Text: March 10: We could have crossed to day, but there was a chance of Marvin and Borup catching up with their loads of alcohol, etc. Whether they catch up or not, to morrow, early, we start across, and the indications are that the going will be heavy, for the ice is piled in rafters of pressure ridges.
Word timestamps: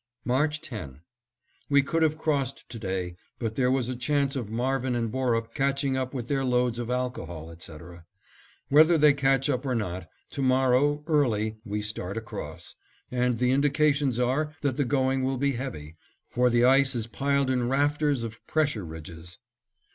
March 0.25 0.59
10: 0.61 1.01
We 1.69 1.83
could 1.83 2.01
have 2.01 2.17
crossed 2.17 2.67
to 2.69 2.79
day, 2.79 3.17
but 3.37 3.53
there 3.53 3.69
was 3.69 3.87
a 3.87 3.95
chance 3.95 4.35
of 4.35 4.49
Marvin 4.49 4.95
and 4.95 5.11
Borup 5.11 5.53
catching 5.53 5.95
up 5.95 6.11
with 6.11 6.27
their 6.27 6.43
loads 6.43 6.79
of 6.79 6.89
alcohol, 6.89 7.51
etc. 7.51 8.07
Whether 8.69 8.97
they 8.97 9.13
catch 9.13 9.47
up 9.47 9.63
or 9.63 9.75
not, 9.75 10.09
to 10.31 10.41
morrow, 10.41 11.03
early, 11.05 11.57
we 11.63 11.83
start 11.83 12.17
across, 12.17 12.73
and 13.11 13.37
the 13.37 13.51
indications 13.51 14.17
are 14.17 14.55
that 14.61 14.75
the 14.75 14.85
going 14.85 15.23
will 15.23 15.37
be 15.37 15.51
heavy, 15.51 15.93
for 16.27 16.49
the 16.49 16.65
ice 16.65 16.95
is 16.95 17.05
piled 17.05 17.51
in 17.51 17.69
rafters 17.69 18.23
of 18.23 18.43
pressure 18.47 18.83
ridges. 18.83 19.37